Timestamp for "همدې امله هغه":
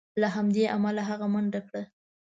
0.35-1.27